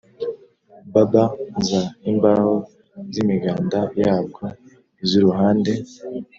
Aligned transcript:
Bab 0.93 1.13
za 1.67 1.81
imbaho 2.11 2.53
z 3.13 3.15
imiganda 3.23 3.79
yabwo 4.01 4.43
iz 5.03 5.11
uruhande 5.19 5.73